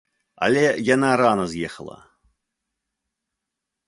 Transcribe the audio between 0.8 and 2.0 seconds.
яна рана з'ехала.